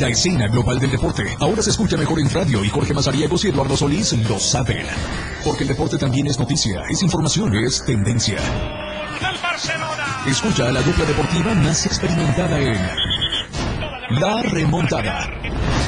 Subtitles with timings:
[0.00, 3.48] La escena global del deporte ahora se escucha mejor en radio y Jorge Mazariegos y
[3.48, 4.86] Eduardo Solís lo saben.
[5.44, 8.38] Porque el deporte también es noticia, es información, es tendencia.
[10.26, 12.78] Escucha a la dupla deportiva más experimentada en
[14.20, 15.28] La Remontada.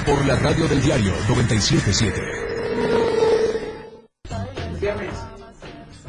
[0.04, 2.20] Por la radio del diario 977.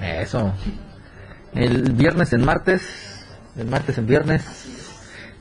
[0.01, 0.54] Eso.
[1.55, 2.81] El viernes en martes.
[3.56, 4.43] El martes en viernes.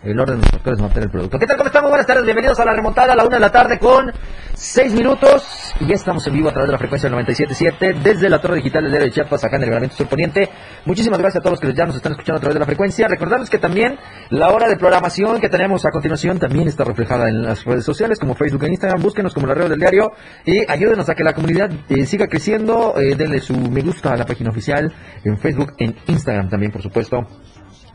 [0.05, 1.39] El orden de los factores no altera el producto.
[1.39, 1.57] ¿Qué tal?
[1.57, 1.89] ¿Cómo estamos?
[1.89, 2.25] Buenas tardes.
[2.25, 4.11] Bienvenidos a la remontada a la una de la tarde con
[4.53, 5.73] seis minutos.
[5.79, 8.57] Y ya estamos en vivo a través de la frecuencia del 97.7 desde la torre
[8.57, 10.49] digital del diario de Chiapas, acá en el Libramiento Sur Poniente.
[10.87, 13.07] Muchísimas gracias a todos los que ya nos están escuchando a través de la frecuencia.
[13.07, 13.97] Recordarles que también
[14.31, 18.19] la hora de programación que tenemos a continuación también está reflejada en las redes sociales
[18.19, 19.01] como Facebook e Instagram.
[19.01, 20.11] Búsquenos como la red del diario
[20.45, 22.99] y ayúdenos a que la comunidad eh, siga creciendo.
[22.99, 26.83] Eh, denle su me gusta a la página oficial en Facebook, en Instagram también, por
[26.83, 27.25] supuesto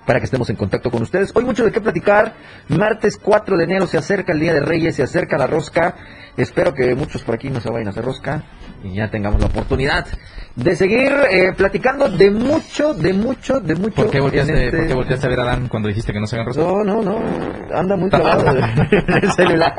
[0.07, 1.31] para que estemos en contacto con ustedes.
[1.35, 2.33] Hoy mucho de qué platicar.
[2.69, 5.95] Martes 4 de enero se acerca el Día de Reyes, se acerca la rosca.
[6.37, 8.43] Espero que muchos por aquí no se vayan a hacer rosca
[8.83, 10.05] y ya tengamos la oportunidad
[10.55, 13.95] de seguir eh, platicando de mucho, de mucho, de mucho.
[13.95, 16.25] ¿Por qué, volteaste, este- ¿Por qué volteaste a ver a Dan cuando dijiste que no
[16.27, 16.63] se hagan rosas?
[16.63, 17.19] No, no, no.
[17.75, 18.55] Anda muy clavado
[19.21, 19.75] el celular.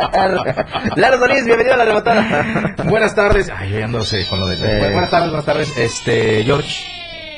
[0.97, 2.74] Lalo Solís, bienvenido a la rebotada.
[2.84, 3.50] Buenas tardes.
[3.56, 4.56] Ay, yo ando con lo de...
[4.56, 4.92] Eh.
[4.92, 5.78] Buenas tardes, buenas tardes.
[5.78, 6.84] Este, George.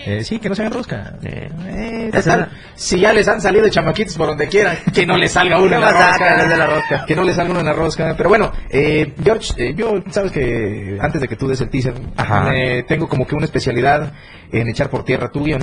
[0.06, 1.14] Eh, sí, que no se hagan rosca.
[1.22, 1.50] Eh.
[1.66, 5.58] Eh, total, si ya les han salido chamaquitos por donde quieran, que no les salga
[5.58, 6.48] uno ¿Qué en la rosca.
[6.48, 7.04] de la rosca?
[7.06, 8.14] Que no les salga uno en la rosca.
[8.16, 11.94] Pero bueno, eh, George, eh, yo, sabes que antes de que tú des el teaser,
[12.16, 12.50] Ajá.
[12.88, 14.12] tengo como que una especialidad
[14.52, 15.62] en echar por tierra tu guion.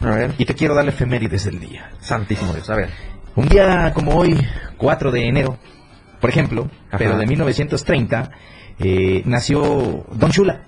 [0.00, 0.34] A ver.
[0.36, 1.90] Y te quiero dar la efemérides del día.
[2.00, 2.90] Santísimo Dios, a ver.
[3.34, 4.36] Un día como hoy,
[4.76, 5.58] 4 de enero,
[6.20, 6.98] por ejemplo, Ajá.
[6.98, 8.30] pero de 1930,
[8.78, 10.62] eh, nació Don Shula.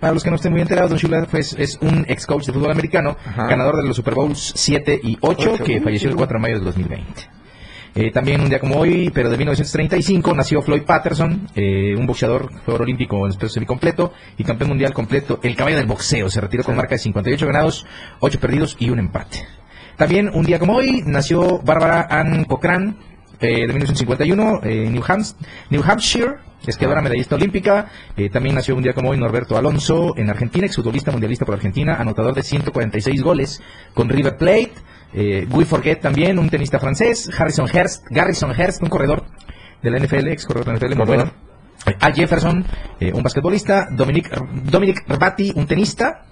[0.00, 2.70] Para los que no estén muy enterados, Don Shula es un ex coach de fútbol
[2.70, 3.46] americano, Ajá.
[3.46, 5.64] ganador de los Super Bowls 7 y 8, Ocho.
[5.64, 7.36] que falleció el 4 de mayo del 2020.
[7.98, 12.52] Eh, también un día como hoy, pero de 1935, nació Floyd Patterson, eh, un boxeador,
[12.52, 16.28] jugador olímpico en peso semicompleto y campeón mundial completo, el caballo del boxeo.
[16.28, 17.86] Se retiró con marca de 58 ganados,
[18.20, 19.46] 8 perdidos y un empate.
[19.96, 22.98] También un día como hoy, nació Bárbara Ann Cochran,
[23.40, 25.36] eh, de 1951, eh, New, Hams-
[25.70, 26.36] New Hampshire,
[26.66, 27.86] esquiadora medallista olímpica.
[28.16, 31.94] Eh, también nació un día como hoy Norberto Alonso, en Argentina, exfutbolista mundialista por Argentina,
[31.96, 33.62] anotador de 146 goles
[33.94, 34.72] con River Plate.
[35.14, 37.30] Eh, Guy Forget también, un tenista francés.
[37.38, 39.24] Harrison Hearst, Garrison Hearst, un corredor
[39.82, 41.30] de la NFL, ex corredor de la NFL, muy bueno.
[42.00, 42.64] Al Jefferson,
[42.98, 43.86] eh, un basquetbolista.
[43.92, 44.28] Dominic,
[44.64, 46.24] Dominic Rbati, un tenista.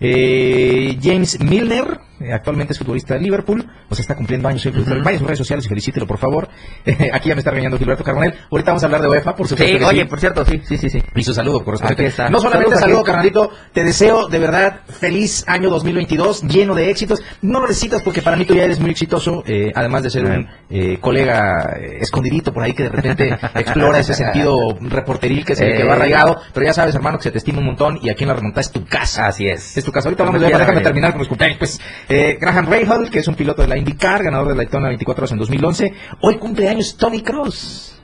[0.00, 4.62] James Milner, eh, actualmente es futbolista de Liverpool, o sea, está cumpliendo años.
[4.62, 5.02] soy futbolista.
[5.04, 6.48] Vaya a sus redes sociales y felicítelo, por favor.
[7.12, 8.34] Aquí ya me está regañando Gilberto Carbonell.
[8.50, 9.72] Ahorita vamos a hablar de UEFA, por supuesto.
[9.72, 10.08] Sí, que oye, sí.
[10.08, 11.02] por cierto, sí, sí, sí, sí.
[11.14, 11.64] Y su saludo.
[11.82, 12.28] Aquí está.
[12.28, 17.20] No solamente Saludos saludo, carnalito, te deseo de verdad feliz año 2022, lleno de éxitos.
[17.42, 20.24] No lo necesitas porque para mí tú ya eres muy exitoso, eh, además de ser
[20.24, 25.52] un eh, colega eh, escondidito por ahí que de repente explora ese sentido reporteril que
[25.54, 25.96] es el que va Eh.
[25.96, 26.40] arraigado.
[26.52, 28.60] Pero ya sabes, hermano, que se te estima un montón y aquí en la remontada
[28.60, 29.26] es tu casa.
[29.26, 29.76] Así es.
[29.76, 30.08] Es tu casa.
[30.08, 30.82] Ahorita de quiera, déjame eh.
[30.82, 31.58] terminar con los cumpleaños.
[31.58, 31.80] Pues,
[32.12, 35.22] eh, Graham Rahal, que es un piloto de la IndyCar, ganador de la Daytona 24
[35.22, 35.92] horas en 2011.
[36.20, 38.00] Hoy cumpleaños Tony Cross,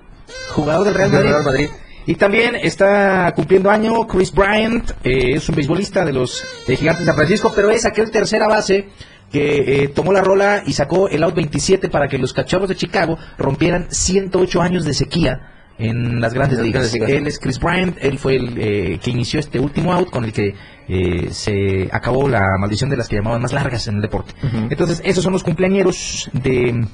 [0.51, 1.31] jugador del Real Madrid.
[1.31, 1.69] Real Madrid.
[2.07, 7.01] Y también está cumpliendo año Chris Bryant, eh, es un beisbolista de los eh, Gigantes
[7.01, 8.89] de San Francisco, pero es aquel tercera base
[9.31, 12.77] que eh, tomó la rola y sacó el out 27 para que los cachorros de
[12.77, 16.93] Chicago rompieran 108 años de sequía en las grandes ligas.
[16.95, 20.33] Él es Chris Bryant, él fue el eh, que inició este último out con el
[20.33, 20.55] que
[20.89, 24.33] eh, se acabó la maldición de las que llamaban más largas en el deporte.
[24.71, 26.87] Entonces, esos son los cumpleañeros de,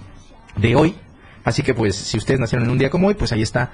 [0.56, 0.96] de hoy.
[1.44, 3.70] Así que, pues, si ustedes nacieron en un día como hoy, pues ahí está.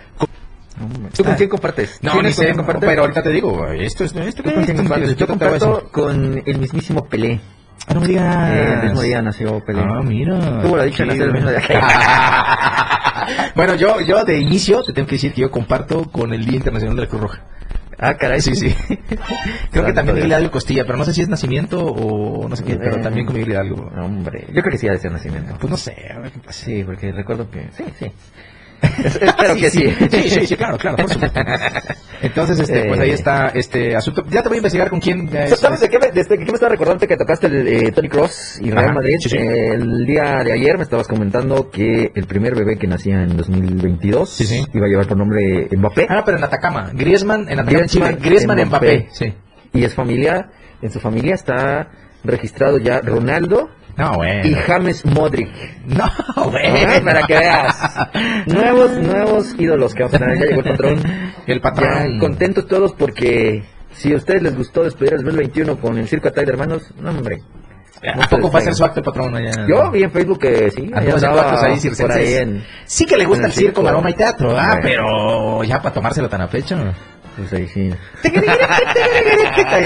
[1.17, 1.99] ¿Tú con quién compartes?
[2.03, 2.89] No, ¿Tienes ni sé, compartes?
[2.89, 4.15] pero ahorita te digo, esto es...
[4.15, 5.17] Esto, ¿Tú con quién compartes?
[5.17, 7.41] Yo comparto con el mismísimo Pelé.
[7.87, 8.51] Ah, no me digas.
[8.51, 9.83] Eh, el mismo día nació Pelé.
[9.83, 10.63] Ah, mira.
[10.63, 11.61] Tuvo la dicha de nacer el mismo día.
[13.55, 16.57] bueno, yo, yo de inicio te tengo que decir que yo comparto con el Día
[16.57, 17.43] Internacional de la Cruz Roja.
[18.03, 18.41] Ah, caray.
[18.41, 18.75] Sí, sí.
[19.71, 20.15] Creo que también.
[20.17, 23.03] Miguel Hidalgo Costilla, pero no sé si es nacimiento o no sé qué, pero Eh,
[23.03, 23.91] también con Miguel Hidalgo.
[24.01, 25.55] Hombre, yo creo que sí ha de ser nacimiento.
[25.61, 26.65] Pues no sé, a ver qué pasa.
[26.65, 27.69] Sí, porque recuerdo que...
[27.73, 28.11] Sí, sí.
[28.83, 29.95] Espero que sí.
[30.11, 31.41] Sí, sí, sí, claro, claro, por supuesto.
[32.23, 33.15] Entonces, este, pues ahí Eh.
[33.15, 34.25] está este asunto.
[34.31, 35.29] Ya te voy a investigar con quién.
[35.57, 38.59] ¿Sabes de qué, me, desde qué me estaba recordando que tocaste el, eh, Tony Cross
[38.63, 39.17] y Real Ajá, Madrid?
[39.21, 39.37] sí, sí.
[39.37, 43.37] Eh, el día de ayer me estabas comentando que el primer bebé que nacía en
[43.37, 46.91] 2022 Sí, iba a llevar por nombre Mbappé Ah, pero en Atacama.
[46.93, 48.19] Griezmann, en Atacama, Griezmann.
[48.21, 48.99] Griezmann, Mbappé.
[48.99, 49.09] Mbappé.
[49.13, 49.35] Sí.
[49.73, 50.51] y es familia,
[50.83, 51.91] en su familia está
[52.25, 54.49] registrado ya Ronaldo No, bueno.
[54.49, 55.51] y James Modric.
[55.85, 56.11] No,
[56.51, 57.05] bueno.
[57.05, 57.77] para que veas.
[58.47, 60.39] Nuevos, nuevos ídolos que vamos a tener.
[60.39, 61.03] Ya llegó el patrón.
[61.47, 62.13] El patrón.
[62.15, 63.63] Ya contentos todos porque
[63.93, 67.11] si a ustedes les gustó despedir el 2021 con el Circo Atay de Hermanos, no,
[67.11, 67.43] hombre.
[68.03, 69.67] ¿A poco va a ser su acto patrón allá?
[69.69, 70.91] Yo vi en Facebook que sí.
[70.95, 74.09] Andaba haciendo actos ahí por ahí en, Sí que le gusta el el circo, maroma
[74.09, 76.77] y teatro, ah, pero ya para tomárselo tan a pecho.
[77.41, 77.91] Pues ahí sí.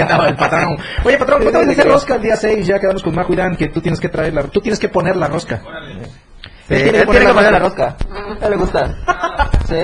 [0.01, 0.77] Andaba el patrón.
[1.05, 2.67] Oye, patrón, ¿cuándo vas a hacer rosca el día 6?
[2.67, 4.89] Ya quedamos con Majo y Dan, que tú tienes que traer la, tú tienes que
[4.89, 5.62] poner la rosca.
[6.69, 7.97] Que él poner tiene que la poner la rosca.
[7.99, 8.41] rosca.
[8.41, 8.95] ¿A él le gusta?
[9.69, 9.77] ¿Sí?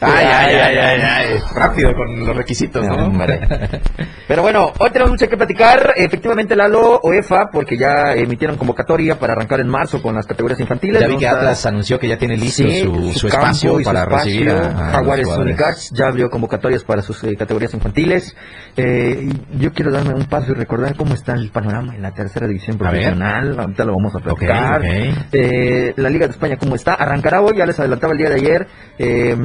[0.00, 1.38] Ay, ay, ay, ay, ay.
[1.54, 3.12] Rápido con los requisitos, ¿no?
[4.28, 5.92] Pero bueno, hoy tenemos mucho que platicar.
[5.96, 11.00] Efectivamente, Lalo, UEFA, porque ya emitieron convocatoria para arrancar en marzo con las categorías infantiles.
[11.00, 14.00] Ya vi que Atlas anunció que ya tiene listo Sí, su, su espacio su para
[14.02, 14.24] espacio.
[14.24, 15.28] recibir a, a los Jaguares.
[15.28, 18.34] Unicax ya abrió convocatorias para sus eh, categorías infantiles.
[18.76, 22.46] Eh, yo quiero darme un paso y recordar cómo está el panorama en la tercera
[22.46, 23.58] división profesional.
[23.58, 24.82] Ahorita lo vamos a platicar.
[25.32, 26.94] Eh, la Liga de España, ¿cómo está?
[26.94, 28.66] Arrancará hoy, ya les adelantaba el día de ayer,
[28.98, 29.36] eh,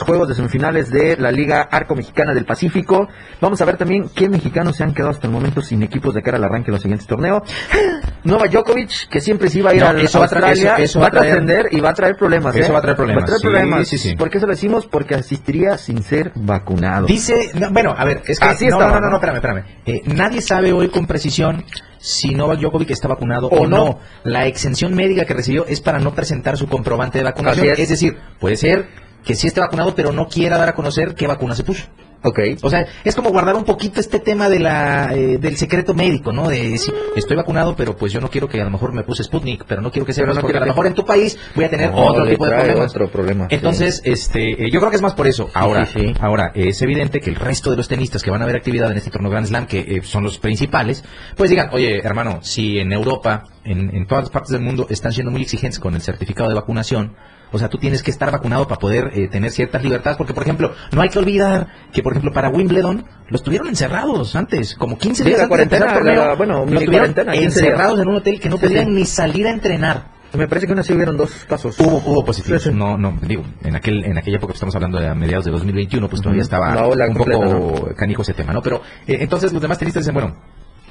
[0.00, 3.08] los juegos de semifinales de la Liga Arco Mexicana del Pacífico.
[3.40, 6.22] Vamos a ver también qué mexicanos se han quedado hasta el momento sin equipos de
[6.22, 7.42] cara al arranque de los siguientes torneos.
[8.24, 10.74] Nova Djokovic, que siempre se iba a ir No, a eso va a traer- Australia,
[10.74, 12.56] eso- eso va va a a traer- trascender y va a traer problemas.
[12.56, 12.72] Eso ¿eh?
[12.72, 13.88] va a traer problemas, traer sí, problemas.
[13.88, 14.16] sí, sí.
[14.16, 14.86] ¿Por qué eso lo decimos?
[14.86, 17.06] Porque asistiría sin ser vacunado.
[17.06, 19.16] Dice, no, bueno, a ver, es que Así no, estaba, no, no, ¿no?
[19.16, 19.64] espérame, espérame.
[19.86, 21.64] Eh, nadie sabe hoy con precisión
[21.98, 23.76] si Novak Djokovic está vacunado O o, no.
[23.84, 23.98] no.
[24.24, 27.66] La exención médica que recibió es para no presentar su comprobante de vacunación.
[27.68, 27.78] Es.
[27.80, 27.88] Es.
[27.90, 28.88] decir, puede ser
[29.24, 31.84] que sí esté vacunado, pero no quiera dar a conocer qué vacuna se puso.
[32.22, 32.38] Ok.
[32.60, 36.32] O sea, es como guardar un poquito este tema de la eh, del secreto médico,
[36.34, 36.50] ¿no?
[36.50, 39.24] De sí, estoy vacunado, pero pues yo no quiero que a lo mejor me puse
[39.24, 41.64] Sputnik, pero no quiero que sepas no porque a lo mejor en tu país voy
[41.64, 42.90] a tener No, otro tipo de problemas.
[42.90, 43.54] otro problema, sí.
[43.54, 45.48] Entonces, este, eh, yo creo que es más por eso.
[45.54, 46.14] Ahora, sí, sí.
[46.20, 48.90] ahora eh, es evidente que el resto de los tenistas que van a ver actividad
[48.90, 51.02] en este torneo Grand Slam, que eh, son los principales,
[51.38, 55.12] pues digan, oye, hermano, si en Europa, en, en todas las partes del mundo, están
[55.12, 57.14] siendo muy exigentes con el certificado de vacunación,
[57.52, 60.44] o sea, tú tienes que estar vacunado para poder eh, tener ciertas libertades, porque, por
[60.44, 64.96] ejemplo, no hay que olvidar que, por ejemplo, para Wimbledon, los tuvieron encerrados antes, como
[64.96, 67.44] 15 Sí, días antes de empezar el cuarentena, torneo, la- bueno, los tuvieron 15 días.
[67.56, 68.90] encerrados en un hotel que no Sí, podían sí.
[68.92, 70.20] ni salir a entrenar.
[70.32, 71.76] Me parece que aún así hubieron dos casos.
[71.80, 72.62] Hubo, hubo positivos.
[72.62, 72.74] Sí, sí.
[72.76, 75.50] No, no, digo, en aquel, en aquella época que estamos hablando de a mediados de
[75.50, 78.62] 2021, pues todavía estaba un completa, poco canijo ese tema, ¿no?
[78.62, 78.76] Pero
[79.08, 80.36] eh, entonces los demás tenistas dicen, bueno,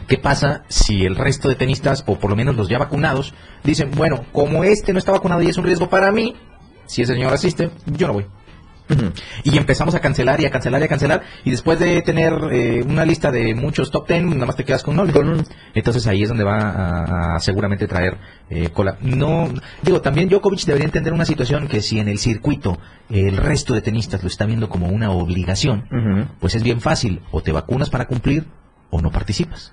[0.10, 3.34] ¿qué pasa si el resto de tenistas, o por lo menos los ya vacunados,
[3.64, 6.36] dicen, bueno, como este no está vacunado y es un riesgo para mí,
[6.88, 8.26] si ese señor asiste, yo no voy.
[9.44, 11.22] Y empezamos a cancelar y a cancelar y a cancelar.
[11.46, 14.82] Y después de tener eh, una lista de muchos top ten, nada más te quedas
[14.82, 15.44] con uno.
[15.76, 18.18] Entonces ahí es donde va a, a seguramente traer
[18.50, 18.98] eh, cola.
[19.02, 19.48] No,
[19.84, 22.80] digo, también Djokovic debería entender una situación que si en el circuito
[23.12, 27.22] el resto de tenistas lo está viendo como una obligación, pues es bien fácil.
[27.30, 28.48] O te vacunas para cumplir
[28.90, 29.72] o no participas.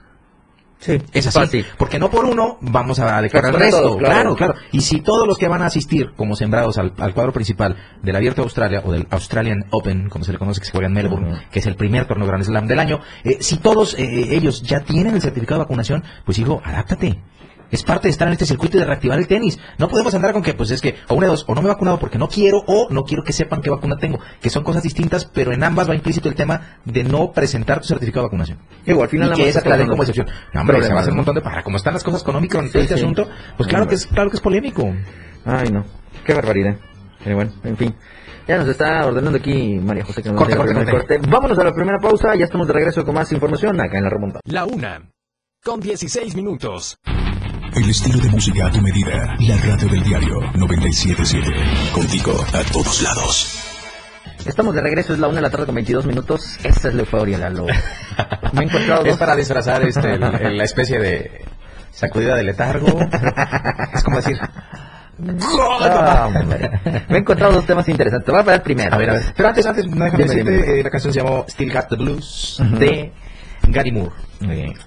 [0.78, 1.38] Sí, Es así.
[1.38, 1.66] fácil.
[1.78, 3.80] Porque no por uno vamos a al Responder resto.
[3.80, 4.34] todos, claro.
[4.34, 4.36] claro.
[4.36, 7.76] claro, Y si todos los que van a asistir como sembrados al, al cuadro principal
[8.02, 10.92] del Abierto Australia o del Australian Open, como se le conoce, que se juega en
[10.92, 14.62] Melbourne, que es el primer torneo Grand Slam del año, eh, si todos eh, ellos
[14.62, 17.18] ya tienen el certificado de vacunación, pues hijo, adáptate.
[17.70, 19.58] Es parte de estar en este circuito y de reactivar el tenis.
[19.78, 21.68] No podemos andar con que, pues es que, o una de dos, o no me
[21.68, 24.18] he vacunado porque no quiero, o no quiero que sepan qué vacuna tengo.
[24.40, 27.88] Que son cosas distintas, pero en ambas va implícito el tema de no presentar tu
[27.88, 28.58] certificado de vacunación.
[28.84, 30.26] Digo, al final Y que esa te la den como excepción.
[30.54, 31.40] No, hombre, se va a hacer un montón de...
[31.40, 33.02] Para como están las cosas con Omicron en Sí, este sí.
[33.02, 34.94] asunto, pues claro que, es, claro que es polémico.
[35.44, 35.84] Ay, no.
[36.24, 36.76] Qué barbaridad.
[37.24, 37.94] Pero bueno, en fin.
[38.46, 41.18] Ya nos está ordenando aquí María José que nos Corte, corte, poner corte.
[41.28, 42.36] Vámonos a la primera pausa.
[42.36, 44.40] Ya estamos de regreso con más información acá en la remontada.
[44.44, 45.10] La una.
[45.64, 46.96] Con 16 minutos.
[47.74, 49.36] El estilo de música a tu medida.
[49.40, 51.46] La radio del diario 977.
[51.92, 53.62] Contigo a todos lados.
[54.46, 56.58] Estamos de regreso, es la una de la tarde con 22 minutos.
[56.62, 57.66] Esa es la euforia, Lalo.
[58.52, 59.18] Me he encontrado Es dos...
[59.18, 61.44] para disfrazar este, el- el- la especie de
[61.90, 62.86] sacudida de letargo.
[63.92, 64.38] es como decir...
[64.40, 66.28] Ah.
[67.08, 68.26] Me he encontrado dos temas interesantes.
[68.26, 68.94] Te voy a parar primero.
[68.94, 69.22] A ver, a ver.
[69.36, 70.80] Pero antes, antes, déjame Dime, decirte, dime.
[70.80, 72.76] eh, la canción se llamó Still Got the Blues Ujú.
[72.78, 73.12] de
[73.72, 74.12] Gary Moore.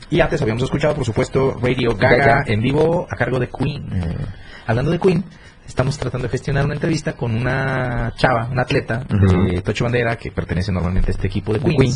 [0.10, 3.84] Y antes habíamos escuchado, por supuesto, Radio Gaga en vivo a cargo de Queen.
[3.94, 4.16] Eh,
[4.68, 5.24] Hablando de Queen,
[5.68, 10.32] estamos tratando de gestionar una entrevista con una chava, una atleta de Tocho Bandera que
[10.32, 11.94] pertenece normalmente a este equipo de De Queen.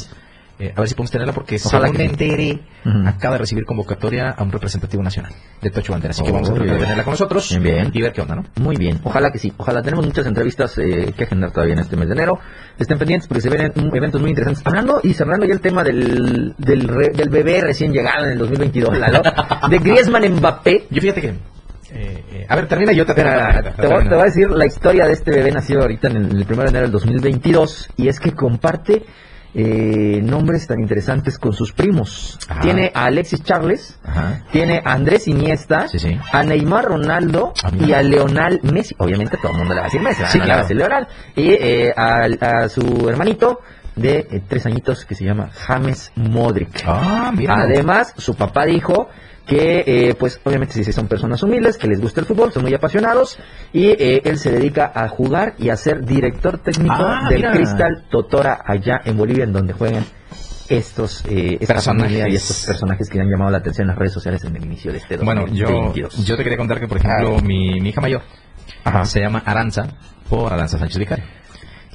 [0.60, 2.60] Eh, a ver si podemos tenerla porque Ojalá según me enteré,
[3.08, 6.12] acaba de recibir convocatoria a un representativo nacional de Tocho Bandera.
[6.12, 6.84] Así que Oh, vamos a tratar de bien.
[6.86, 8.44] tenerla con nosotros Bien, y ver qué onda, ¿no?
[8.62, 9.52] Muy bien, ojalá que sí.
[9.58, 12.40] Ojalá tenemos muchas entrevistas eh, que agendar todavía en este mes de enero.
[12.78, 14.64] Estén pendientes porque se ven mm, eventos muy interesantes.
[14.66, 18.38] Hablando y cerrando ya el tema del, del, re- del bebé recién llegado en el
[18.38, 19.22] 2022, Lalo,
[19.70, 20.86] de Griezmann Mbappé.
[20.92, 21.28] Yo fíjate que...
[21.30, 21.36] eh,
[22.32, 25.08] eh, a ver, termina yo te, Espera, te, voy, te voy a decir la historia
[25.08, 28.20] de este bebé nacido ahorita en el, el 1 de enero del 2022 y es
[28.20, 29.04] que comparte
[29.56, 32.40] eh, nombres tan interesantes con sus primos.
[32.50, 32.62] Ajá.
[32.62, 34.44] Tiene a Alexis Charles, Ajá.
[34.52, 36.20] tiene a Andrés Iniesta, Sí, sí.
[36.32, 38.96] a Neymar Ronaldo Ah, y a Leonel Messi.
[38.98, 40.68] Obviamente todo el mundo le va a decir Messi, Sí, no le va a claro.
[40.68, 41.08] decir Leonel.
[41.36, 43.60] Y eh, a, a su hermanito
[43.96, 46.84] de eh, tres añitos que se llama James Modric.
[46.88, 47.32] Ah.
[47.50, 49.08] Además, su papá dijo
[49.46, 52.74] que eh, pues obviamente si son personas humildes, que les gusta el fútbol, son muy
[52.74, 53.38] apasionados
[53.74, 57.52] y eh, él se dedica a jugar y a ser director técnico Ah, del mira.
[57.52, 60.06] Cristal Totora allá en Bolivia, en donde juegan
[60.70, 62.26] estos eh, Personajes.
[62.32, 64.92] y estos personajes que han llamado la atención en las redes sociales en el inicio
[64.94, 66.26] de este Bueno, yo, 2022.
[66.26, 68.22] yo te quería contar que, por ejemplo, mi, mi hija mayor
[68.86, 69.04] Ajá.
[69.06, 69.88] se llama Aranza
[70.30, 71.26] por Aranza Sánchez Vicario.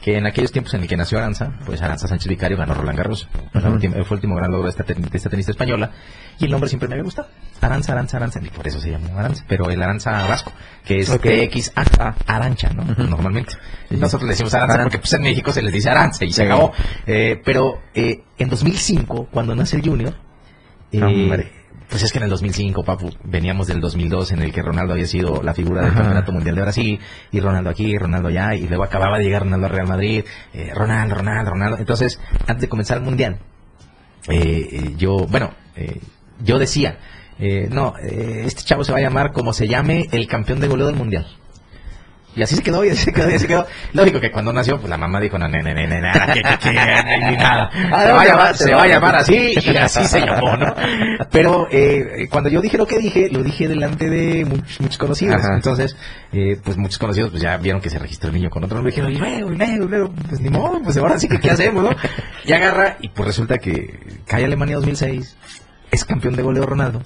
[0.08, 2.96] Que en aquellos tiempos en el que nació Aranza, pues Aranza Sánchez Vicario ganó Roland
[2.96, 3.28] Garros.
[3.52, 5.90] Fue el último- fue el último gran logro de esta, ten- de esta tenista española.
[6.38, 7.28] Y el nombre siempre me había gustado.
[7.60, 8.40] Aranza, Aranza, Aranza.
[8.42, 9.44] Y por eso se llama Aranza.
[9.46, 10.50] Pero el Aranza vasco,
[10.86, 11.20] que es Ok.
[11.24, 12.14] TXA.
[12.26, 12.84] Arancha, ¿no?
[13.04, 13.52] Normalmente.
[13.90, 16.72] Nosotros le decimos Aranza porque pues, en México se les dice Aranza y se acabó.
[17.06, 20.14] Eh, pero eh, en 2005, cuando nace el Junior,
[20.90, 21.52] eh.
[21.88, 25.06] Pues es que en el 2005, papu, veníamos del 2002 en el que Ronaldo había
[25.06, 26.00] sido la figura del Ajá.
[26.00, 27.00] Campeonato Mundial de Brasil,
[27.32, 30.70] y Ronaldo aquí, Ronaldo allá, y luego acababa de llegar Ronaldo a Real Madrid, eh,
[30.74, 31.76] Ronaldo, Ronaldo, Ronaldo.
[31.78, 33.38] Entonces, antes de comenzar el Mundial,
[34.28, 36.00] eh, eh, yo, bueno, eh,
[36.44, 36.98] yo decía,
[37.38, 40.68] eh, no, eh, este chavo se va a llamar como se llame el campeón de
[40.68, 41.26] goleo del Mundial.
[42.38, 43.66] Y así se quedó, y así se quedó, y así se quedó.
[43.94, 46.42] Lógico que cuando nació, pues la mamá dijo, no, no, no, no, no, nada, que,
[46.42, 47.68] que, que, ni nada.
[47.92, 50.72] Ah, Se va a llamar, se va a llamar así, y así se llamó, ¿no?
[51.32, 55.44] Pero eh, cuando yo dije lo que dije, lo dije delante de muchos, muchos conocidos.
[55.44, 55.56] Ajá.
[55.56, 55.96] Entonces,
[56.32, 58.80] eh, pues muchos conocidos pues ya vieron que se registró el niño con otro.
[58.82, 61.40] Y dijeron, y luego, y luego, y luego, pues ni modo, pues ahora sí que
[61.40, 61.90] qué hacemos, ¿no?
[62.44, 65.36] Y agarra, y pues resulta que cae Alemania 2006,
[65.90, 67.02] es campeón de goleo Ronaldo.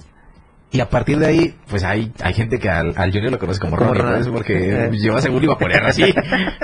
[0.74, 3.60] Y a partir de ahí, pues hay, hay gente que al, al Junior lo conoce
[3.60, 4.32] como Como Ronnie, Ronaldo.
[4.32, 6.14] porque yo seguro iba a poner así.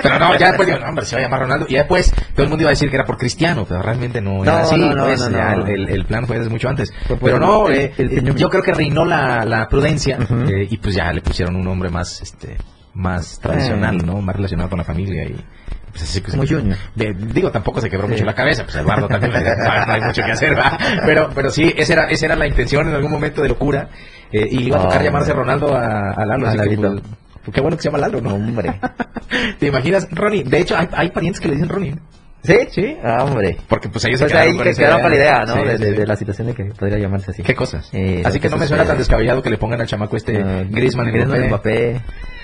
[0.01, 1.65] Pero no, ya después digo, no, hombre, se va a llamar Ronaldo.
[1.69, 4.37] Y después todo el mundo iba a decir que era por Cristiano, pero realmente no,
[4.37, 4.77] No, era así.
[4.77, 5.53] no, no, pues, no, ya.
[5.53, 6.91] El, el- el plan fue desde mucho antes.
[7.21, 10.17] Pero no, eh, el eh, yo creo que reinó la, la prudencia
[10.49, 12.57] eh, y pues ya le pusieron un nombre más, este,
[12.95, 14.03] más tradicional, Eh.
[14.05, 14.21] ¿no?
[14.21, 15.35] Más relacionado con la familia y
[15.99, 16.77] pues así que Como Junior.
[16.95, 18.13] de- digo, tampoco se quebró Sí.
[18.13, 19.39] mucho la cabeza, pues Eduardo también no
[19.93, 20.77] hay mucho que hacer, ¿va?
[21.05, 23.89] Pero, pero sí, esa era, esa era la intención en algún momento de locura.
[24.31, 25.33] eh, y iba a tocar Oh, llamarse.
[25.33, 26.45] Ronaldo a, a Lalo.
[26.45, 27.01] A así que, pues,
[27.43, 28.35] pues, qué bueno que se llama Lalo, ¿no?
[28.35, 28.79] Hombre.
[29.59, 30.43] ¿Te imaginas, Ronnie?
[30.43, 31.95] De hecho, hay, hay parientes que le dicen Ronnie.
[32.43, 32.55] ¿Sí?
[32.69, 32.95] Sí.
[33.03, 33.57] Ah, hombre.
[33.67, 35.53] Porque pues ellos Pues se ahí quedaron con que quedaron con la idea, ¿no?
[35.55, 35.91] Sí, de, de- sí.
[35.97, 37.41] de la situación de que podría llamarse así.
[37.43, 37.89] ¿Qué cosas?
[37.91, 40.63] Eh, así que no me suena tan descabellado que le pongan al chamaco este Ah,
[40.69, 41.95] Griezmann Griezmann, Mbappé.
[41.95, 42.01] Mbappé,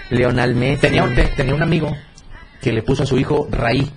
[0.09, 0.81] Lionel Messi.
[0.81, 1.95] Tenía un, te- tenía un amigo
[2.62, 3.91] que le puso a su hijo Raí.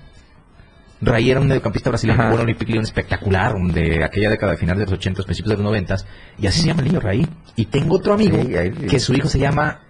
[1.00, 4.80] Raí era un mediocampista brasileño en Olympique Lyon espectacular, un de aquella década de finales
[4.80, 5.96] de los 80, principios de los 90,
[6.38, 7.26] y así se llama el niño Raí.
[7.54, 9.80] Y tengo otro amigo Sí, ahí- que su hijo se llama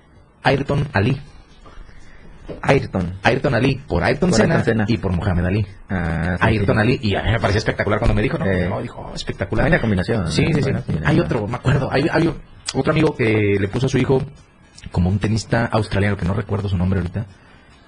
[0.43, 1.19] Ayrton Ali.
[2.63, 3.15] Ayrton.
[3.23, 4.85] Ayrton Ali, por Ayrton Por Senna, Ayrton Senna.
[4.89, 5.67] y por Mohamed Ali.
[5.91, 6.81] Ah, sí, Ayrton sí.
[6.81, 8.67] Ali, y a mí me parecía espectacular cuando me dijo, no, Eh.
[8.69, 9.65] no, dijo, oh, espectacular.
[9.65, 10.31] Buena combinación.
[10.33, 10.71] Sí, sí, sí.
[11.05, 11.91] Hay otro, me acuerdo.
[11.93, 12.33] Hay, hay
[12.75, 14.23] otro amigo que le puso a su hijo
[14.91, 17.27] como un tenista australiano, que no recuerdo su nombre ahorita.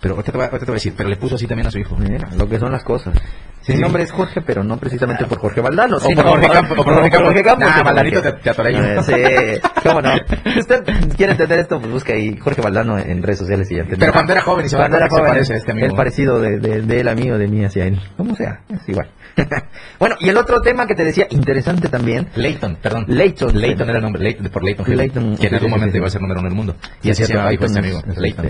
[0.01, 1.67] Pero ahorita te, voy, a- ahorita te voy a decir, pero le puso así también
[1.67, 1.95] a su hijo.
[1.97, 3.15] Mira, lo que son las cosas.
[3.61, 3.75] Sí.
[3.75, 5.99] Mi nombre es Jorge, pero no precisamente por Jorge Valdano.
[5.99, 7.61] O por Jorge Campos, o por Jorge Campos.
[7.67, 8.83] Nah, sino Valdanito te- te atoreño.
[8.83, 10.13] Eh, Sí, cómo no.
[10.55, 10.83] Si usted
[11.17, 13.85] quiere entender esto, pues busca ahí Jorge Valdano en redes sociales y ya.
[13.99, 15.87] Pero cuando era joven y se Cuando era joven, se parece a este amigo.
[15.89, 18.01] el parecido de, de, de él a mí o de mí hacia él.
[18.17, 19.11] Como sea, es igual.
[19.99, 23.05] bueno, y el otro tema que te decía, interesante también, Leighton, perdón.
[23.09, 23.55] Leighton.
[23.61, 24.97] Leighton era el nombre, Leighton, por Leighton.
[24.97, 26.13] Leighton, que en sí, algún sí, momento sí, iba a sí.
[26.15, 26.77] ser número uno en el mundo.
[27.03, 28.47] Y Sí, así se cierto, llama hijo Leighton este amigo, es- es Leighton.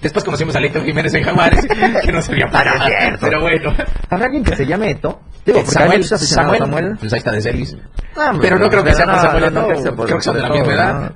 [0.00, 1.66] Después conocimos a Leighton Jiménez en Jaguares,
[2.04, 2.86] que no servía para nada.
[2.86, 3.26] cierto.
[3.26, 3.74] Pero bueno.
[4.10, 5.20] ¿Habrá alguien que se llame Eto?
[5.44, 6.96] Digo, Samuel, Samuel, Samuel.
[7.00, 7.76] pues ahí está de Celis.
[8.16, 9.66] Ah, Pero no creo que sea Samuel no,
[10.04, 11.12] creo que son de la misma edad.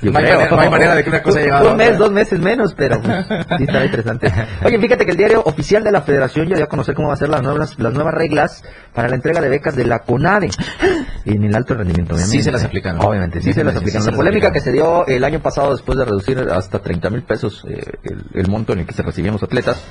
[0.00, 2.12] Yo No hay manera- no hay manera de que una cosa la Un mes, dos
[2.12, 3.26] meses menos, pero pues,
[3.58, 4.32] sí interesante.
[4.64, 7.14] Oye, fíjate que el diario oficial de la Federación ya dio a conocer cómo va
[7.14, 8.62] a ser las nuevas, las nuevas reglas
[8.94, 10.50] para la entrega de becas de la CONADE
[11.24, 12.36] en el alto rendimiento, obviamente.
[12.36, 13.00] Sí se las aplicaron.
[13.04, 14.04] Obviamente, sí se las aplicaron.
[14.04, 14.54] sí La polémica aplicaron.
[14.54, 18.24] que se dio el año pasado después de reducir hasta 30 mil pesos eh, el,
[18.34, 19.82] el monto en el que se recibían los atletas,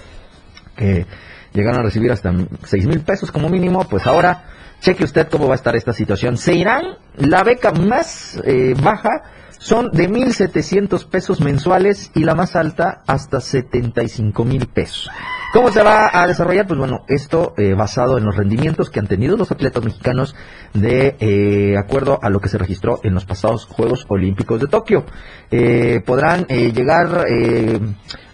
[0.76, 1.06] que
[1.54, 2.34] llegaron a recibir hasta
[2.64, 4.44] 6 mil pesos como mínimo, pues ahora
[4.80, 6.38] cheque usted cómo va a estar esta situación.
[6.38, 9.24] Se irán, la beca más eh, baja
[9.58, 15.10] son de 1.700 pesos mensuales y la más alta hasta 75 mil pesos.
[15.54, 16.68] ¿Cómo se va a desarrollar?
[16.68, 20.36] Pues bueno, esto eh, basado en los rendimientos que han tenido los atletas mexicanos
[20.74, 25.06] de eh, acuerdo a lo que se registró en los pasados Juegos Olímpicos de Tokio.
[25.50, 27.80] Eh, podrán eh, llegar eh,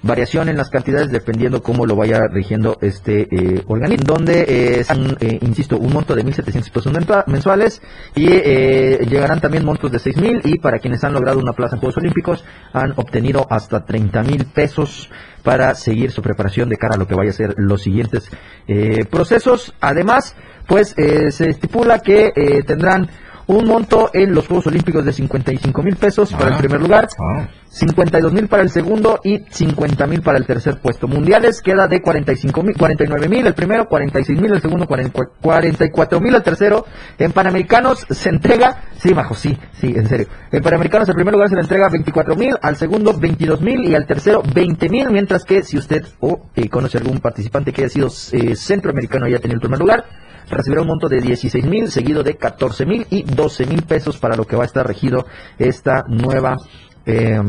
[0.03, 4.89] variación en las cantidades dependiendo cómo lo vaya rigiendo este eh, organismo, donde eh, es
[4.89, 6.93] un, eh, insisto, un monto de 1.700 pesos
[7.27, 7.81] mensuales
[8.15, 11.79] y eh, llegarán también montos de 6.000 y para quienes han logrado una plaza en
[11.79, 12.43] Juegos Olímpicos
[12.73, 15.09] han obtenido hasta 30.000 pesos
[15.43, 18.29] para seguir su preparación de cara a lo que vaya a ser los siguientes
[18.67, 19.73] eh, procesos.
[19.81, 20.35] Además,
[20.67, 23.09] pues eh, se estipula que eh, tendrán
[23.47, 26.57] un monto en los Juegos Olímpicos de 55 mil pesos para el Ah.
[26.57, 27.47] primer lugar, Ah.
[27.69, 31.07] 52 mil para el segundo y 50 mil para el tercer puesto.
[31.07, 36.19] Mundiales queda de 45 mil, 49 mil el primero, 46 mil el segundo, 40 44
[36.21, 36.85] mil el tercero.
[37.17, 40.27] En Panamericanos se entrega, sí, bajo, sí, sí, en serio.
[40.51, 43.95] En Panamericanos el primer lugar se le entrega 24 mil, al segundo 22 mil y
[43.95, 47.89] al tercero 20 mil, mientras que si usted o eh, conoce algún participante que haya
[47.89, 50.05] sido eh, centroamericano y haya tenido el primer lugar,
[50.49, 54.35] recibirá un monto de 16 mil, seguido de 14 mil y 12 mil pesos para
[54.35, 55.25] lo que va a estar regido
[55.57, 56.57] esta nueva,
[57.05, 57.39] eh,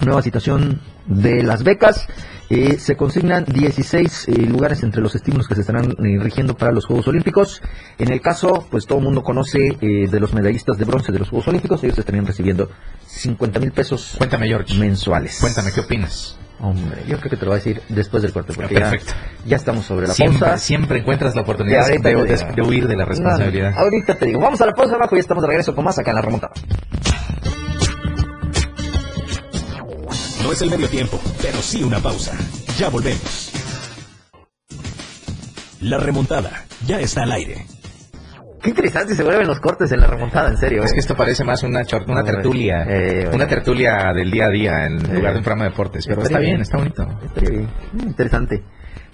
[0.00, 2.06] nueva situación de las becas.
[2.50, 6.72] Eh, se consignan 16 eh, lugares entre los estímulos que se estarán eh, rigiendo para
[6.72, 7.62] los Juegos Olímpicos.
[7.98, 11.20] En el caso, pues todo el mundo conoce eh, de los medallistas de bronce de
[11.20, 12.68] los Juegos Olímpicos, ellos estarían recibiendo
[13.06, 14.78] 50 mil pesos Cuéntame, George.
[14.78, 15.38] mensuales.
[15.40, 16.36] Cuéntame, ¿qué opinas?
[16.64, 19.12] Hombre, yo creo que te lo voy a decir después del corte, porque ya, Perfecto.
[19.44, 20.56] ya estamos sobre la Siempre, pausa.
[20.56, 23.72] siempre encuentras la oportunidad de, huir de la responsabilidad.
[23.72, 25.98] No, ahorita te digo, vamos a la pausa abajo y estamos de regreso con más
[25.98, 26.54] acá en la remontada.
[30.42, 32.32] No es el medio tiempo, pero sí una pausa.
[32.78, 33.52] Ya volvemos.
[35.82, 37.66] La remontada ya está al aire.
[38.64, 40.82] Qué interesante se vuelven los cortes en la remontada, en serio.
[40.82, 40.94] Es eh.
[40.94, 44.94] que esto parece más una, una tertulia, Eh, una tertulia del día a día en
[45.04, 45.14] Eh.
[45.16, 46.06] lugar de un programa de deportes.
[46.06, 47.06] Pero está bien, está bonito.
[47.26, 47.68] Estaría bien.
[48.06, 48.62] Interesante.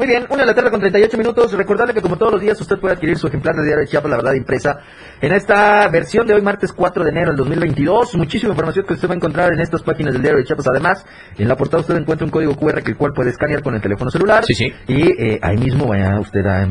[0.00, 1.52] Muy bien, una de la tarde con 38 minutos.
[1.52, 4.10] Recordarle que como todos los días usted puede adquirir su ejemplar de Diario de Chiapas,
[4.10, 4.78] la verdad impresa,
[5.20, 8.14] en esta versión de hoy, martes 4 de enero del 2022.
[8.14, 10.68] Muchísima información que usted va a encontrar en estas páginas del Diario de Chiapas.
[10.68, 11.04] Además,
[11.36, 13.82] en la portada usted encuentra un código QR que el cual puede escanear con el
[13.82, 14.42] teléfono celular.
[14.46, 14.72] Sí, sí.
[14.86, 16.66] Y eh, ahí mismo vaya usted a,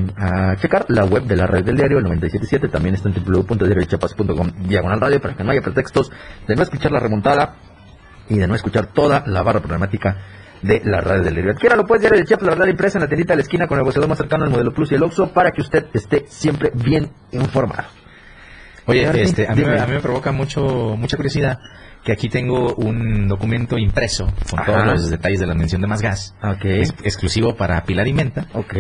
[0.51, 2.67] a checar la web de la red del diario, el 977.
[2.69, 6.12] También está en www.diariodechiapas.com diagonal radio para que no haya pretextos
[6.48, 7.57] de no escuchar la remontada
[8.27, 10.17] y de no escuchar toda la barra programática
[10.62, 11.51] de la radio del diario.
[11.51, 13.68] Adquiera lo puede diario de Chiapas, la verdad impresa en la tiendita de la esquina
[13.68, 16.25] con el negociador más cercano, el modelo Plus y el Oxxo, para que usted esté
[16.28, 17.88] siempre bien informado.
[18.86, 21.60] Oye, este, a, mí, a mí me provoca mucho mucha curiosidad
[22.03, 24.65] que aquí tengo un documento impreso con Ajá.
[24.65, 28.13] todos los detalles de la mención de más gas, Ok, es- exclusivo para Pilar y
[28.13, 28.74] Menta, ok,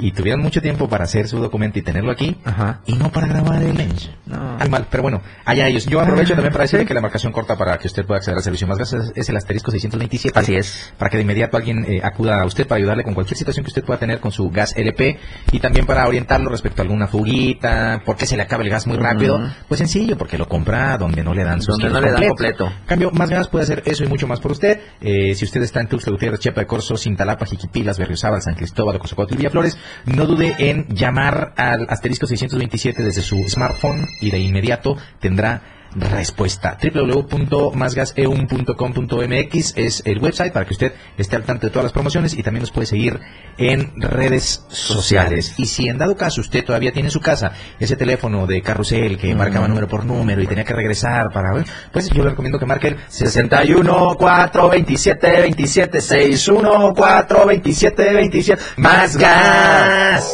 [0.00, 2.80] y tuvieron mucho tiempo para hacer su documento y tenerlo aquí, ajá.
[2.86, 4.10] y no para grabar el lens.
[4.26, 4.56] No.
[4.58, 5.86] Al mal, pero bueno, allá ellos.
[5.86, 6.88] Yo aprovecho Ah, también para decirle sí.
[6.88, 9.28] que la marcación corta para que usted pueda acceder al servicio más gas es, es
[9.28, 10.38] el asterisco 627.
[10.38, 10.92] Así es.
[10.98, 13.68] Para que de inmediato alguien eh, acuda a usted para ayudarle con cualquier situación que
[13.68, 15.18] usted pueda tener con su gas LP
[15.52, 18.86] y también para orientarlo respecto a alguna fuguita, por qué se le acaba el gas
[18.86, 19.40] muy rápido.
[19.68, 22.72] Pues sencillo, porque lo compra donde no le dan Donde no kilos le dan completo.
[22.86, 24.80] Cambio, más gas puede hacer eso y mucho más por usted.
[25.00, 28.98] Eh, si usted está en Tuxtla Gutiérrez, Chiapa de Corzo, Cintalapa, Jiquipilas, Berriozábal, San Cristóbal,
[28.98, 34.38] Cozocuautla y Villaflores, no dude en llamar al asterisco 627 desde su smartphone y de
[34.38, 35.62] inmediato tendrá
[35.94, 36.76] respuesta.
[36.82, 42.42] www.masgaseum.com.mx es el website para que usted esté al tanto de todas las promociones y
[42.42, 43.20] también nos puede seguir
[43.58, 45.54] en redes sociales.
[45.58, 49.18] Y si en dado caso usted todavía tiene en su casa ese teléfono de carrusel
[49.18, 51.54] que marcaba número por número y tenía que regresar para
[51.92, 58.62] pues yo le recomiendo que marque el 61 4 27 27 61 4 27 27
[58.76, 60.32] más gas.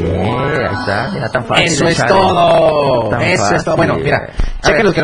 [0.00, 1.66] Yeah, ahí está, era tan fácil.
[1.66, 2.10] Eso es Chale.
[2.10, 3.08] todo.
[3.10, 3.76] Tan Eso es todo.
[3.76, 4.30] Bueno, mira,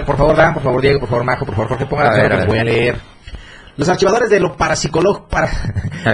[0.04, 2.28] Por favor dan, por favor Diego, por favor Majo, por favor Jorge, pongan atención a
[2.30, 2.48] que les ver.
[2.48, 2.96] voy a leer.
[3.76, 5.50] Los archivadores de lo parapsicólogo, para,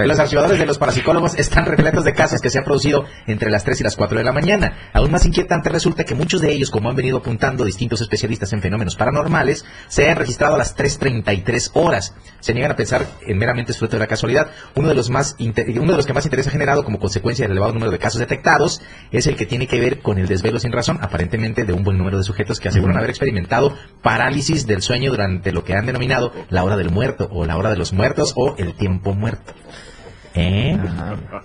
[0.05, 3.63] los archivadores de los parapsicólogos están repletos de casos que se han producido entre las
[3.63, 4.89] 3 y las 4 de la mañana.
[4.91, 8.61] Aún más inquietante resulta que muchos de ellos, como han venido apuntando distintos especialistas en
[8.61, 12.13] fenómenos paranormales, se han registrado a las 3.33 horas.
[12.41, 14.49] Se niegan a pensar en meramente fruto de la casualidad.
[14.75, 17.53] Uno de los más uno de los que más interés ha generado como consecuencia del
[17.53, 20.73] elevado número de casos detectados es el que tiene que ver con el desvelo sin
[20.73, 25.11] razón, aparentemente de un buen número de sujetos que aseguran haber experimentado parálisis del sueño
[25.11, 28.33] durante lo que han denominado la hora del muerto o la hora de los muertos
[28.35, 29.53] o el tiempo muerto.
[30.35, 30.75] ¿Eh?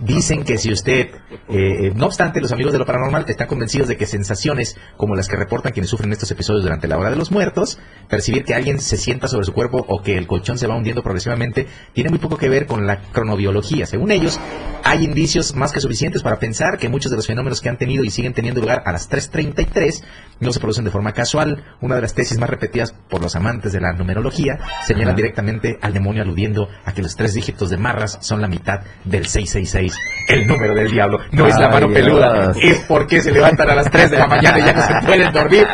[0.01, 3.87] Dicen que si usted, eh, eh, no obstante, los amigos de lo paranormal están convencidos
[3.87, 7.17] de que sensaciones como las que reportan quienes sufren estos episodios durante la hora de
[7.17, 10.67] los muertos, percibir que alguien se sienta sobre su cuerpo o que el colchón se
[10.67, 13.85] va hundiendo progresivamente, tiene muy poco que ver con la cronobiología.
[13.85, 14.41] Según ellos,
[14.89, 18.05] hay indicios más que suficientes para pensar que muchos de los fenómenos que han tenido
[18.05, 20.03] y siguen teniendo lugar a las 3.33
[20.41, 21.63] no se producen de forma casual.
[21.83, 25.17] Una de las tesis más repetidas por los amantes de la numerología señalan Ajá.
[25.17, 29.27] directamente al demonio aludiendo a que los tres dígitos de marras son la mitad del
[29.27, 29.95] 666,
[30.29, 31.21] el número del diablo.
[31.33, 34.59] No es la mano peluda, es porque se levantan a las 3 de la mañana
[34.59, 35.67] y ya no se pueden dormir.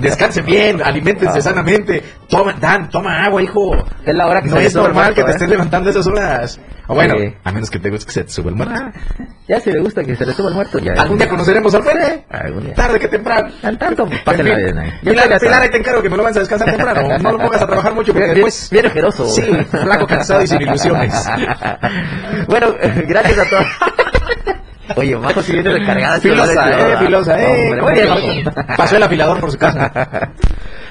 [0.00, 3.76] Descansen bien, alimentense sanamente, toma, Dan, toma agua, hijo.
[4.04, 5.34] Es la hora que No es normal que te ¿eh?
[5.34, 6.60] estés levantando a esas horas.
[6.88, 7.34] O bueno, Sí.
[7.42, 8.74] a menos que te guste que se te sube el muerto.
[8.76, 8.92] Ah,
[9.48, 10.92] ya si le gusta que se le suba el muerto, ya.
[10.94, 12.24] Algún día conoceremos al Fede.
[12.30, 12.74] Algún día.
[12.74, 13.48] Tarde que temprano.
[13.62, 14.64] Al tanto, pásenla En fin.
[14.64, 14.90] bien ahí.
[15.02, 17.18] Ya Pilar, Pilar, ahí te encargo que me lo vas a descansar temprano.
[17.22, 18.68] No lo pongas a trabajar mucho porque después...
[18.70, 19.26] bien ojeroso.
[19.26, 21.12] Sí, flaco, cansado y sin ilusiones.
[22.48, 23.66] bueno, eh, gracias a todos.
[24.96, 26.20] Oye, Majo si viene recargada.
[26.20, 28.44] Filosa, eh, filosa, eh.
[28.76, 29.90] Pasó el afilador por su casa.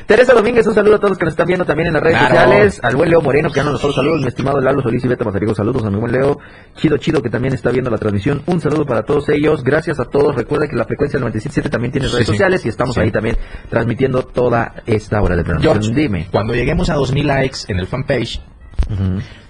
[0.05, 2.19] Teresa Domínguez, un saludo a todos los que nos están viendo también en las redes
[2.19, 2.79] sociales.
[2.83, 4.21] Al buen Leo Moreno, que ya nos saludos.
[4.21, 6.37] Mi estimado Lalo Solís y Beta Mazarigo, saludos a mi buen Leo.
[6.75, 8.43] Chido Chido, que también está viendo la transmisión.
[8.45, 9.63] Un saludo para todos ellos.
[9.63, 10.35] Gracias a todos.
[10.35, 13.35] Recuerda que la frecuencia del 97 también tiene redes sociales y estamos ahí también
[13.69, 15.95] transmitiendo toda esta hora de programación.
[15.95, 16.27] Dime.
[16.31, 18.41] Cuando lleguemos a 2000 likes en el fanpage,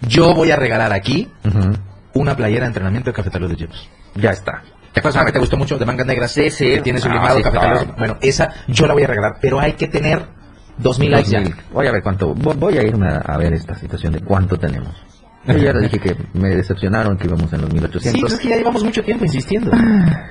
[0.07, 1.29] yo voy a regalar aquí
[2.13, 3.89] una playera de entrenamiento de cafetaleros de hielos.
[4.15, 4.63] Ya está.
[4.93, 6.31] ¿Te acuerdas que te gustó mucho de mangas negras?
[6.31, 6.69] Sí, sí.
[6.69, 10.25] Que tiene sublimado ah, Bueno, esa yo la voy a regalar, pero hay que tener
[10.77, 11.43] 2000 likes ya.
[11.71, 12.33] Voy a ver cuánto.
[12.33, 14.93] Voy a irme a ver esta situación de cuánto tenemos.
[15.47, 18.29] Yo ya dije que me decepcionaron que íbamos en los 1800.
[18.29, 19.71] Sí, es que ya llevamos mucho tiempo insistiendo.
[19.73, 20.27] Ah,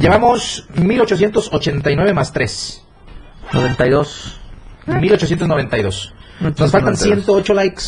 [0.00, 2.84] llevamos 1889 más 3.
[3.52, 4.40] 92.
[4.86, 6.14] 1892.
[6.40, 7.82] Nos faltan 108 likes.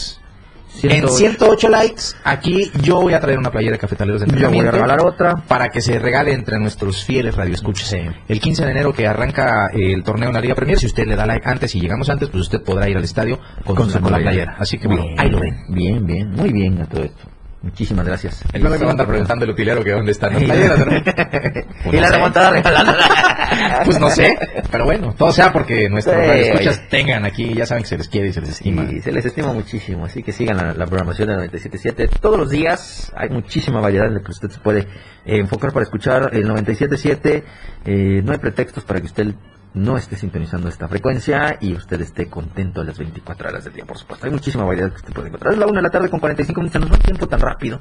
[0.83, 4.66] En 108 likes, aquí yo voy a traer una playera de cafetaleros de entrenamiento.
[4.66, 5.37] Yo voy a regalar otra.
[5.46, 7.94] Para que se regale entre nuestros fieles radioescuchas.
[8.28, 11.16] El 15 de enero que arranca el torneo en la Liga Premier, si usted le
[11.16, 14.18] da like antes y llegamos antes, pues usted podrá ir al estadio con, con, la
[14.18, 14.56] playera.
[14.59, 15.56] Así que bueno, ahí lo ven.
[15.68, 17.39] Bien, bien, muy bien a todo esto.
[17.62, 18.42] Muchísimas gracias.
[18.55, 20.81] El me va a preguntando el utilero que dónde están las playeras.
[21.92, 22.92] y la remontada regalando.
[23.85, 24.38] pues no sé,
[24.70, 28.29] pero bueno, todo sea porque nuestros escuchas tengan aquí, ya saben que se les quiere
[28.29, 28.85] y se les estima.
[28.90, 32.09] Y se les estima muchísimo, así que sigan la, programación de 97.7.
[32.18, 35.85] Todos los días hay muchísima variedad en la que usted se puede eh, enfocar para
[35.85, 37.42] escuchar el 97.7.
[37.85, 39.35] Eh, no hay pretextos para que usted
[39.74, 43.85] no esté sintonizando esta frecuencia y usted esté contento a las 24 horas del día,
[43.85, 44.26] por supuesto.
[44.26, 45.52] Hay muchísima variedad que usted puede encontrar.
[45.52, 47.80] Es la una de la tarde con 45 minutos, no va tiempo tan rápido.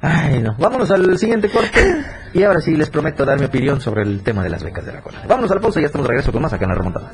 [0.00, 0.54] Ay, no.
[0.58, 4.44] Vámonos al siguiente corte y ahora sí les prometo dar mi opinión sobre el tema
[4.44, 5.22] de las becas de la cola.
[5.26, 7.12] Vámonos al pausa y ya estamos de regreso con más acá en la remontada.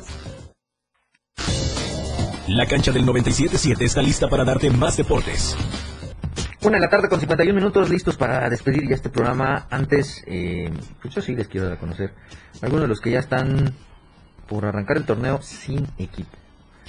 [2.47, 5.57] La cancha del 97.7 está lista para darte más deportes.
[6.61, 9.67] Una de la tarde con 51 minutos listos para despedir ya este programa.
[9.69, 12.13] Antes, eh, pues yo sí les quiero dar a conocer
[12.61, 13.73] algunos de los que ya están
[14.47, 16.37] por arrancar el torneo sin equipo.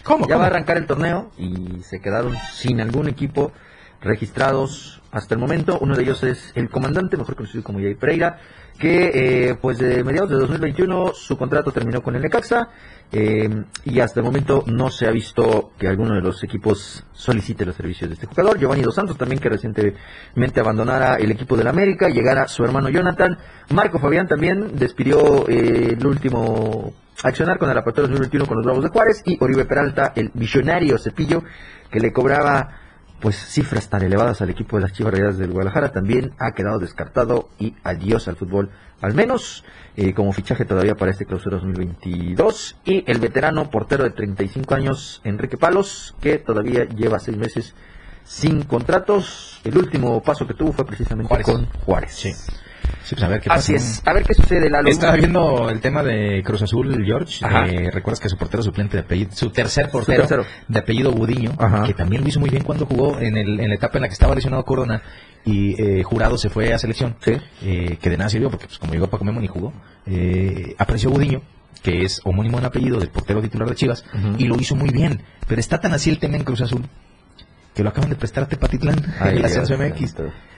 [0.03, 0.29] ¿Cómo?
[0.29, 3.53] Ya va a arrancar el torneo y se quedaron sin algún equipo
[4.01, 5.79] registrados hasta el momento.
[5.81, 8.39] Uno de ellos es el comandante, mejor conocido como Jay Pereira,
[8.79, 12.69] que eh, pues de mediados de 2021 su contrato terminó con el Necaxa
[13.11, 13.49] eh,
[13.85, 17.77] y hasta el momento no se ha visto que alguno de los equipos solicite los
[17.77, 18.59] servicios de este jugador.
[18.59, 23.39] Giovanni Dos Santos también que recientemente abandonara el equipo del América, llegara su hermano Jonathan.
[23.71, 28.85] Marco Fabián también despidió eh, el último accionar con el apertura 2021 con los Bravos
[28.85, 31.43] de Juárez y Oribe Peralta, el visionario Cepillo,
[31.91, 32.81] que le cobraba
[33.21, 36.79] pues cifras tan elevadas al equipo de las Chivas Rayadas del Guadalajara también ha quedado
[36.79, 39.65] descartado y adiós al fútbol, al menos
[39.97, 45.23] eh, como fichaje todavía para este clausura 2022 y el veterano portero de 35 años
[45.25, 47.75] Enrique Palos que todavía lleva seis meses
[48.25, 49.61] sin contratos.
[49.65, 52.13] El último paso que tuvo fue precisamente con Juárez.
[52.13, 52.33] Sí.
[53.15, 54.03] Pues a ver qué Así es.
[54.05, 54.71] A ver qué sucede.
[54.87, 57.45] Estaba viendo el tema de Cruz Azul, George.
[57.45, 60.27] Eh, Recuerdas que su portero suplente de apellido, su tercer portero
[60.69, 61.53] de apellido Budiño,
[61.87, 64.09] que también lo hizo muy bien cuando jugó en, el, en la etapa en la
[64.09, 65.03] que estaba lesionado Corona
[65.45, 67.17] y eh, Jurado se fue a selección,
[67.63, 69.73] eh, que de nada sirvió porque pues, como llegó Paco Memo ni jugó.
[70.79, 71.43] apareció Budiño
[71.83, 74.05] que es homónimo en apellido del portero titular de Chivas,
[74.39, 75.23] y lo hizo muy bien.
[75.47, 76.83] Pero está tan así el tema en Cruz Azul
[77.77, 80.15] que lo acaban de prestar a Tepatitlán en la MX.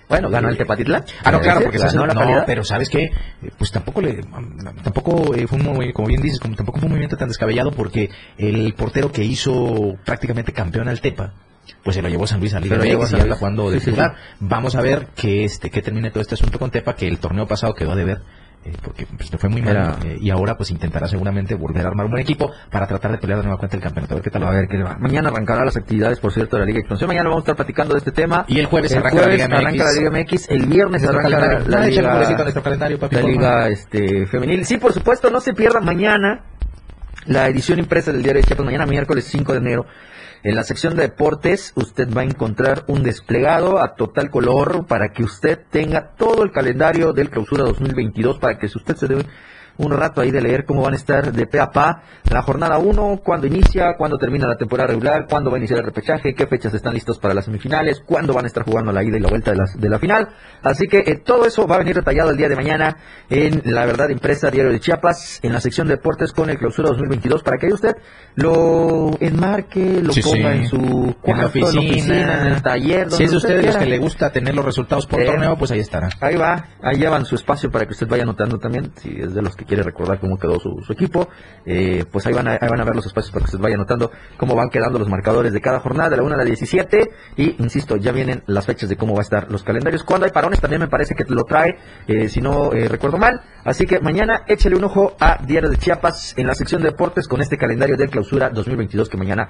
[0.08, 1.04] Bueno, ganó el Tepatitlán.
[1.24, 3.10] Ah, no, claro, porque no, no pero sabes que
[3.58, 4.20] pues tampoco le
[4.84, 8.08] tampoco eh, fue un como bien dices, como tampoco fue un movimiento tan descabellado porque
[8.38, 11.34] el portero que hizo prácticamente campeón al Tepa
[11.82, 14.14] pues se lo llevó San Luis a Liga MX y habla jugando de titular.
[14.40, 17.46] Vamos a ver que este que termine todo este asunto con Tepa, que el torneo
[17.46, 18.20] pasado quedó a deber
[18.68, 22.06] eh, porque pues, fue muy mal eh, y ahora pues intentará seguramente volver a armar
[22.06, 24.14] un buen equipo para tratar de pelear de nueva cuenta el campeonato.
[24.14, 24.42] A ver qué tal.
[24.44, 24.96] A ver qué va.
[24.98, 27.08] Mañana arrancará las actividades, por cierto, de la Liga Expansión.
[27.08, 28.44] Mañana vamos a estar platicando de este tema.
[28.48, 30.50] Y el jueves, arranca, la Liga MX.
[30.50, 32.02] El viernes arranca la, la, Liga,
[33.10, 34.64] la Liga este, Femenil.
[34.64, 36.42] Sí, por supuesto, no se pierda mañana
[37.28, 38.64] la edición impresa del diario de Chiapas.
[38.64, 39.86] Mañana miércoles 5 de enero
[40.42, 45.12] en la sección de deportes usted va a encontrar un desplegado a total color para
[45.12, 49.26] que usted tenga todo el calendario del clausura 2022 para que si usted se dé
[49.78, 52.78] un rato ahí de leer cómo van a estar de pe a pa la jornada
[52.78, 56.46] 1, cuándo inicia, cuándo termina la temporada regular, cuándo va a iniciar el repechaje, qué
[56.46, 59.28] fechas están listos para las semifinales, cuándo van a estar jugando la ida y la
[59.28, 60.28] vuelta de la, de la final.
[60.62, 62.96] Así que eh, todo eso va a venir detallado el día de mañana
[63.30, 66.88] en La Verdad Impresa Diario de Chiapas, en la sección de deportes con el clausura
[66.90, 67.96] 2022, para que usted
[68.34, 73.10] lo enmarque, lo ponga en su cuarto, en la oficina, en, el taller.
[73.10, 75.80] si es de ustedes los que le gusta tener los resultados por torneo, pues ahí
[75.80, 76.08] estará.
[76.20, 79.42] Ahí va, ahí llevan su espacio para que usted vaya anotando también, si es de
[79.42, 81.28] los que quiere recordar cómo quedó su, equipo,
[81.64, 84.10] eh, pues ahí van, a, van a ver los espacios para que se vaya notando
[84.36, 87.10] cómo van quedando los marcadores de cada jornada, de la 1 a la 17.
[87.36, 90.02] Y insisto, ya vienen las fechas de cómo va a estar los calendarios.
[90.02, 91.76] Cuando hay parones también me parece que lo trae,
[92.08, 93.42] eh, si no recuerdo mal.
[93.64, 97.28] Así que mañana échale un ojo a Diario de Chiapas en la sección de deportes
[97.28, 99.48] con este calendario de clausura 2022 que mañana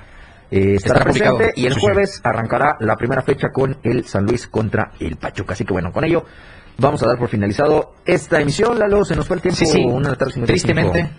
[0.50, 4.92] eh, estará presente y el jueves arrancará la primera fecha con el San Luis contra
[4.98, 5.52] el Pachuca.
[5.52, 6.24] Así que bueno, con ello
[6.78, 8.78] vamos a dar por finalizado esta emisión.
[8.78, 9.58] Lalo, se nos fue el tiempo.
[9.58, 9.84] Sí, sí.
[9.84, 11.10] Una Tristemente.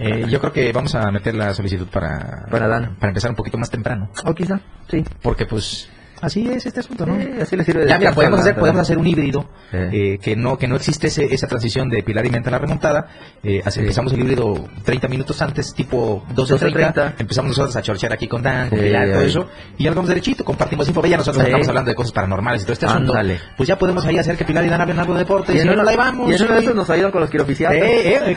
[0.00, 3.58] Eh, yo creo que vamos a meter la solicitud para, para, para empezar un poquito
[3.58, 4.10] más temprano.
[4.24, 5.04] O quizá, sí.
[5.20, 7.16] Porque pues Así es este asunto, ¿no?
[7.40, 10.76] así le sirve ya, podemos hacer, podemos hacer un híbrido, eh, que no que no
[10.76, 13.06] existe esa transición de Pilar y Menta a la remontada.
[13.42, 14.54] Eh, Empezamos el híbrido
[14.84, 17.14] 30 minutos antes, tipo 12.30.
[17.18, 19.48] Empezamos nosotros a chorchear aquí con Dan, con Pilar, todo eso.
[19.76, 21.04] Y ya nos vamos derechito, compartimos info.
[21.06, 23.12] Ya nosotros estamos hablando de cosas paranormales y todo este asunto.
[23.56, 25.54] Pues ya podemos ahí hacer que Pilar y Dan hablen algo de deporte.
[25.54, 26.30] Y, y no, no, vamos.
[26.30, 27.82] Y eso, eso nos ayudan con los quiroficiales.
[27.84, 28.34] Eh,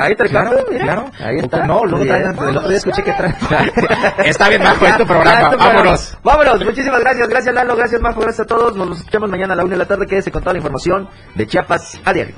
[0.00, 1.10] ahí te claro, claro.
[1.20, 1.66] Ahí está.
[1.66, 3.34] No, luego traen, el otro día escuché que traen.
[4.24, 5.56] Está bien bajo este programa.
[5.56, 6.16] Vámonos.
[6.22, 6.64] Vámonos.
[6.64, 7.23] Muchísimas gracias.
[7.28, 7.76] Gracias, Lalo.
[7.76, 8.76] Gracias, gracias a todos.
[8.76, 10.06] Nos escuchamos mañana a la una de la tarde.
[10.06, 12.34] Quédese con toda la información de Chiapas a diario.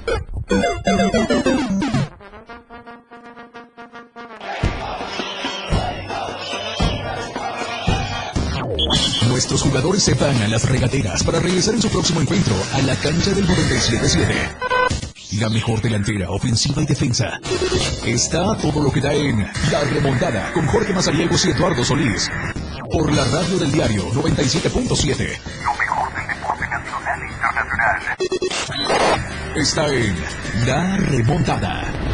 [9.28, 12.96] Nuestros jugadores se van a las regateras para regresar en su próximo encuentro a la
[12.96, 14.76] cancha del 97-7.
[15.40, 17.38] La mejor delantera, ofensiva y defensa.
[18.06, 22.30] Está todo lo que da en La Remontada con Jorge Mazariegos y Eduardo Solís.
[22.90, 25.38] Por la radio del diario 97.7.
[25.64, 28.00] Lo mejor del deporte nacional e internacional.
[29.56, 30.16] Está en
[30.66, 32.05] La Remontada.